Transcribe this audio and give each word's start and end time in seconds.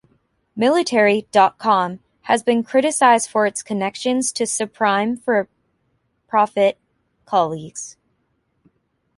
Military 0.55 1.27
dot 1.31 1.59
com 1.59 1.99
has 2.21 2.41
been 2.41 2.63
criticized 2.63 3.29
for 3.29 3.45
its 3.45 3.61
connection 3.61 4.19
to 4.19 4.45
subprime 4.45 5.21
for-profit 5.21 6.79
colleges. 7.25 7.97